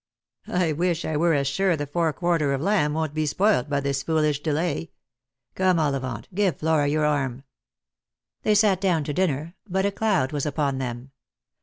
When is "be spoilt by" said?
3.13-3.81